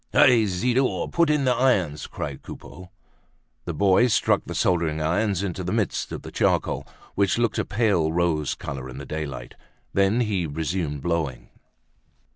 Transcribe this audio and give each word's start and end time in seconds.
"Hi! 0.15 0.45
Zidore, 0.45 1.09
put 1.11 1.29
in 1.29 1.45
the 1.45 1.53
irons!" 1.53 2.07
cried 2.07 2.41
Coupeau. 2.41 2.89
The 3.65 3.73
boy 3.75 4.07
stuck 4.07 4.41
the 4.47 4.55
soldering 4.55 4.99
irons 4.99 5.43
into 5.43 5.63
the 5.63 5.71
midst 5.71 6.11
of 6.11 6.23
the 6.23 6.31
charcoal, 6.31 6.87
which 7.13 7.37
looked 7.37 7.59
a 7.59 7.65
pale 7.65 8.11
rose 8.11 8.55
color 8.55 8.89
in 8.89 8.97
the 8.97 9.05
daylight. 9.05 9.53
Then 9.93 10.21
he 10.21 10.47
resumed 10.47 11.03
blowing. 11.03 11.49